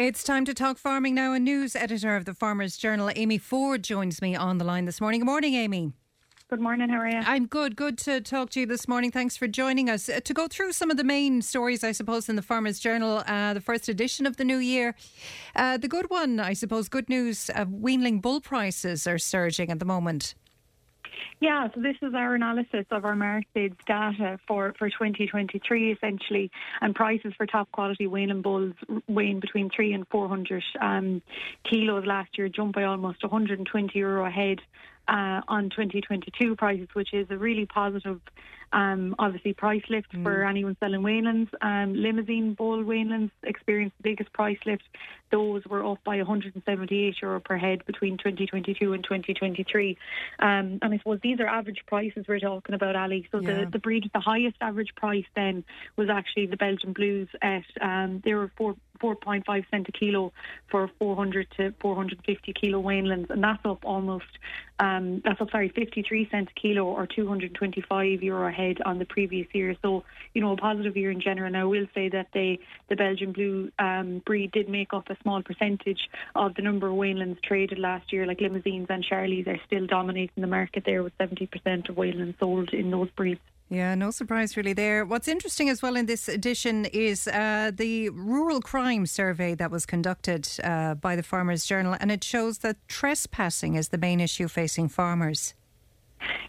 [0.00, 1.34] It's time to talk farming now.
[1.34, 4.98] A news editor of the Farmers Journal, Amy Ford, joins me on the line this
[4.98, 5.20] morning.
[5.20, 5.92] Good morning, Amy.
[6.48, 6.88] Good morning.
[6.88, 7.18] How are you?
[7.18, 7.76] I'm good.
[7.76, 9.10] Good to talk to you this morning.
[9.10, 10.08] Thanks for joining us.
[10.08, 13.22] Uh, to go through some of the main stories, I suppose, in the Farmers Journal,
[13.26, 14.94] uh, the first edition of the new year.
[15.54, 19.80] Uh, the good one, I suppose, good news uh, weanling bull prices are surging at
[19.80, 20.34] the moment.
[21.40, 26.94] Yeah, so this is our analysis of our Markets data for, for 2023 essentially, and
[26.94, 28.74] prices for top quality weanling bulls
[29.08, 31.22] weighing between three and 400 um,
[31.64, 34.60] kilos last year, jumped by almost 120 euro a head
[35.08, 38.20] uh, on 2022 prices, which is a really positive
[38.72, 40.22] um, obviously, price lift mm.
[40.22, 41.48] for anyone selling weanlings.
[41.60, 44.84] Um, Limousin bull weanlings experienced the biggest price lift.
[45.30, 49.98] Those were up by 178 euro per head between 2022 and 2023.
[50.38, 53.28] Um, and I suppose these are average prices we're talking about, Ali.
[53.30, 53.64] So yeah.
[53.64, 55.64] the, the breed with the highest average price then
[55.96, 60.32] was actually the Belgian Blues at, um, they were four 4.5 cent a kilo
[60.70, 64.26] for 400 to 450 kilo weanlings, and that's up almost,
[64.78, 69.04] um, that's up, sorry, 53 cents a kilo or 225 euro a head on the
[69.04, 69.74] previous year.
[69.82, 71.50] So, you know, a positive year in general.
[71.50, 75.16] Now, I will say that they, the Belgian Blue um, breed did make up a
[75.22, 79.60] small percentage of the number of weanlings traded last year, like Limousins and Charlies are
[79.66, 83.40] still dominating the market there with 70% of weanlings sold in those breeds.
[83.72, 85.04] Yeah, no surprise really there.
[85.04, 89.86] What's interesting as well in this edition is uh, the rural crime survey that was
[89.86, 94.48] conducted uh, by the Farmers Journal, and it shows that trespassing is the main issue
[94.48, 95.54] facing farmers.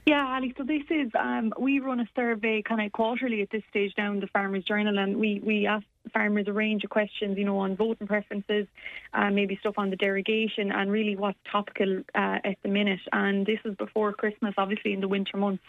[0.06, 0.54] Yeah, Ali.
[0.58, 4.20] So this is um, we run a survey kind of quarterly at this stage down
[4.20, 7.76] the Farmers Journal, and we we ask farmers a range of questions, you know, on
[7.76, 8.68] voting preferences,
[9.14, 13.00] uh, maybe stuff on the derogation, and really what's topical uh, at the minute.
[13.12, 15.64] And this is before Christmas, obviously in the winter months.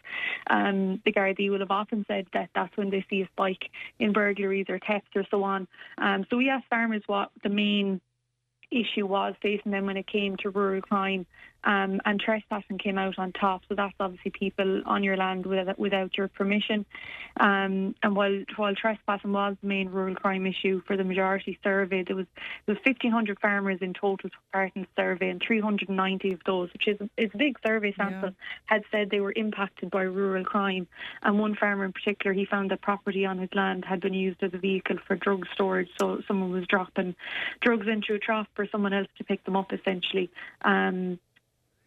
[0.49, 4.13] Um, the Gardaí will have often said that that's when they see a spike in
[4.13, 5.69] burglaries or thefts or so on.
[5.99, 8.01] Um, so we asked farmers what the main
[8.71, 11.27] issue was facing them when it came to rural crime
[11.65, 13.63] um, and trespassing came out on top.
[13.69, 16.85] So that's obviously people on your land without, without your permission.
[17.39, 22.03] Um, and while while trespassing was the main rural crime issue for the majority survey,
[22.03, 22.27] there was
[22.67, 26.73] there was 1,500 farmers in total took part in the survey, and 390 of those,
[26.73, 28.35] which is is a big survey sample, yeah.
[28.67, 30.87] had said they were impacted by rural crime.
[31.23, 34.43] And one farmer in particular, he found that property on his land had been used
[34.43, 35.89] as a vehicle for drug storage.
[35.99, 37.15] So someone was dropping
[37.61, 40.31] drugs into a trough for someone else to pick them up, essentially.
[40.63, 41.19] Um,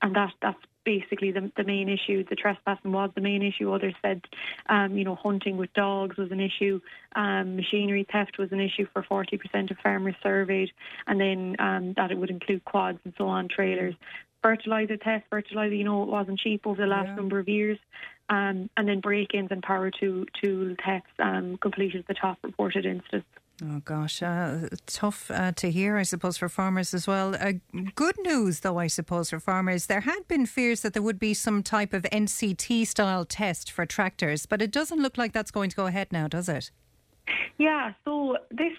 [0.01, 2.23] and that that's basically the, the main issue.
[2.23, 3.73] The trespassing was the main issue.
[3.73, 4.22] Others said,
[4.69, 6.79] um, you know, hunting with dogs was an issue.
[7.16, 10.72] Um, machinery theft was an issue for 40% of farmers surveyed,
[11.07, 13.95] and then um, that it would include quads and so on, trailers.
[14.44, 17.16] Fertilizer theft, fertilizer, you know, it wasn't cheap over the last yeah.
[17.16, 17.79] number of years.
[18.29, 23.25] Um, and then break-ins and power tool, tool thefts um, completed the top reported instance.
[23.64, 27.36] Oh gosh, uh, tough uh, to hear, I suppose, for farmers as well.
[27.36, 27.54] Uh,
[27.96, 29.86] good news, though, I suppose, for farmers.
[29.86, 33.86] There had been fears that there would be some type of NCT style test for
[33.86, 36.72] tractors, but it doesn't look like that's going to go ahead now, does it?
[37.58, 38.74] Yeah, so this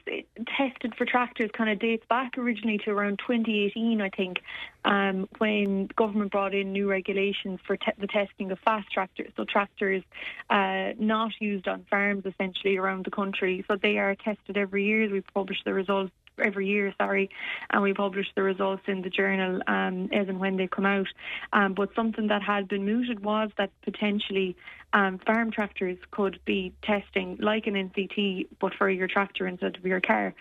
[0.59, 4.43] tested for tractors kind of dates back originally to around 2018, I think,
[4.85, 9.33] um, when government brought in new regulations for te- the testing of fast tractors.
[9.35, 10.03] So tractors
[10.51, 13.65] uh, not used on farms essentially around the country.
[13.67, 15.11] So they are tested every year.
[15.11, 17.31] We publish the results every year, sorry,
[17.71, 21.09] and we publish the results in the journal um, as and when they come out.
[21.53, 24.57] Um, but something that had been mooted was that potentially
[24.93, 29.85] um, farm tractors could be testing like an NCT, but for your tractor instead of
[29.85, 30.35] your car.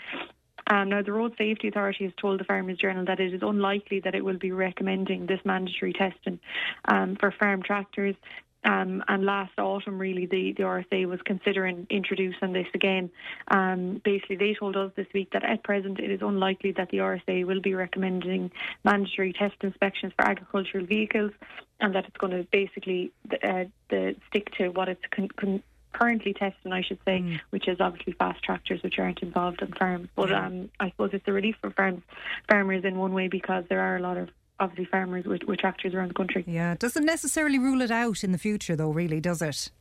[0.67, 4.00] Um, now, the Road Safety Authority has told the Farmers Journal that it is unlikely
[4.00, 6.39] that it will be recommending this mandatory testing
[6.85, 8.16] um, for farm tractors.
[8.65, 13.11] Um, and last autumn, really, the, the RSA was considering introducing this again.
[13.49, 16.97] Um, basically, they told us this week that at present it is unlikely that the
[16.97, 18.51] RSA will be recommending
[18.83, 21.31] mandatory test inspections for agricultural vehicles,
[21.79, 23.11] and that it's going to basically
[23.43, 27.39] uh, the, stick to what it's con- con- currently testing, I should say, mm.
[27.51, 30.09] which is obviously fast tractors, which aren't involved in farms.
[30.15, 32.01] But um, I suppose it's a relief for farms,
[32.49, 34.29] farmers in one way because there are a lot of
[34.59, 36.43] obviously farmers with, with tractors around the country.
[36.47, 39.72] Yeah, it doesn't necessarily rule it out in the future, though, really, does it?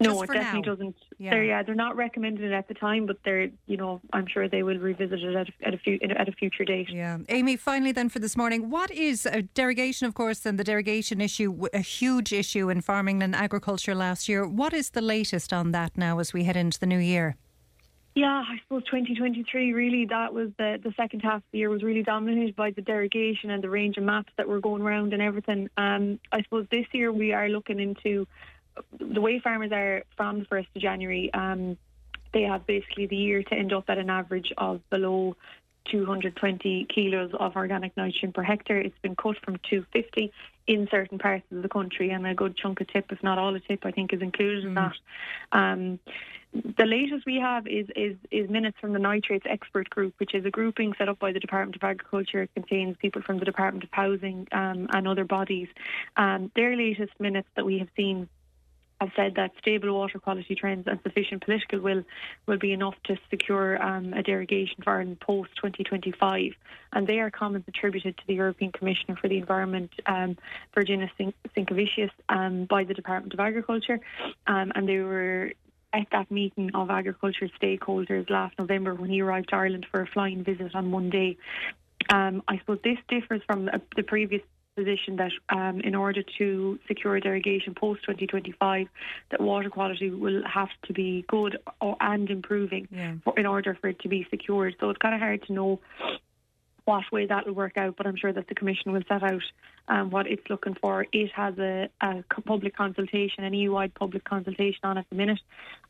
[0.00, 0.74] No, it definitely now.
[0.74, 0.96] doesn't.
[1.18, 1.30] Yeah.
[1.30, 4.48] They're yeah, they're not recommending it at the time, but they're you know I'm sure
[4.48, 6.88] they will revisit it at a, at a, few, at a future date.
[6.90, 7.56] Yeah, Amy.
[7.56, 10.06] Finally, then for this morning, what is a derogation?
[10.06, 14.46] Of course, and the derogation issue, a huge issue in farming and agriculture last year.
[14.46, 17.36] What is the latest on that now as we head into the new year?
[18.16, 21.82] Yeah, I suppose 2023 really that was the the second half of the year was
[21.82, 25.20] really dominated by the derogation and the range of maps that were going around and
[25.20, 25.68] everything.
[25.76, 28.26] Um, I suppose this year we are looking into
[28.98, 31.30] the way farmers are from the first of January.
[31.34, 31.76] Um,
[32.32, 35.36] they have basically the year to end up at an average of below
[35.90, 38.78] 220 kilos of organic nitrogen per hectare.
[38.78, 40.32] It's been cut from 250
[40.66, 43.54] in certain parts of the country, and a good chunk of Tipp, if not all
[43.54, 44.68] of Tipp, I think is included mm.
[44.68, 44.96] in that.
[45.52, 46.00] Um,
[46.78, 50.44] the latest we have is, is, is minutes from the nitrates expert group, which is
[50.44, 52.42] a grouping set up by the Department of Agriculture.
[52.42, 55.68] It contains people from the Department of Housing um, and other bodies.
[56.16, 58.28] Um, their latest minutes that we have seen
[59.00, 62.02] have said that stable water quality trends and sufficient political will
[62.46, 66.52] will be enough to secure um, a derogation for Ireland post 2025.
[66.92, 70.36] And they are comments attributed to the European Commissioner for the Environment, um,
[70.74, 74.00] Virginijus Sinkevicius, um, by the Department of Agriculture.
[74.46, 75.52] Um, and they were
[75.92, 80.06] at that meeting of agriculture stakeholders last November when he arrived to Ireland for a
[80.06, 81.36] flying visit on Monday.
[82.10, 84.42] Um, I suppose this differs from the previous
[84.76, 88.86] position that um, in order to secure derogation post 2025,
[89.30, 93.14] that water quality will have to be good or, and improving yeah.
[93.24, 94.76] for, in order for it to be secured.
[94.78, 95.80] So it's kind of hard to know
[96.86, 99.42] what way that will work out, but I'm sure that the Commission will set out
[99.88, 101.04] um, what it's looking for.
[101.12, 105.40] It has a, a public consultation, an EU-wide public consultation on at the minute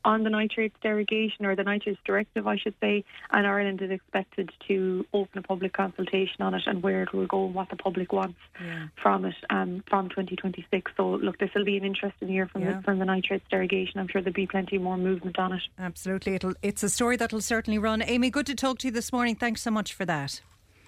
[0.07, 4.51] on the nitrates derogation or the nitrates directive, I should say, and Ireland is expected
[4.69, 7.77] to open a public consultation on it and where it will go and what the
[7.77, 8.87] public wants yeah.
[9.03, 10.93] from it um, from 2026.
[10.97, 12.75] So, look, this will be an interesting year from, yeah.
[12.75, 13.99] the, from the nitrates derogation.
[13.99, 15.63] I'm sure there'll be plenty more movement on it.
[15.79, 16.35] Absolutely.
[16.35, 18.01] It'll, it's a story that'll certainly run.
[18.01, 19.35] Amy, good to talk to you this morning.
[19.35, 20.41] Thanks so much for that.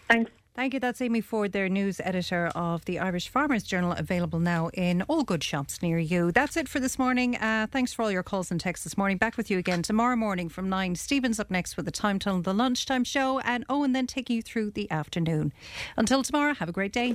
[0.08, 0.30] Thanks.
[0.58, 0.80] Thank you.
[0.80, 5.22] That's Amy Ford, their news editor of the Irish Farmers Journal, available now in all
[5.22, 6.32] good shops near you.
[6.32, 7.36] That's it for this morning.
[7.36, 9.18] Uh, thanks for all your calls and texts this morning.
[9.18, 10.96] Back with you again tomorrow morning from 9.
[10.96, 14.42] Stephen's up next with the Time Tunnel, the lunchtime show, and Owen then taking you
[14.42, 15.52] through the afternoon.
[15.96, 17.14] Until tomorrow, have a great day.